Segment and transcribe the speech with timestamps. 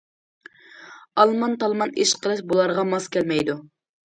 [1.23, 3.59] ئالمان- تالمان ئىش قىلىش بۇلارغا ماس كەلمەيدۇ.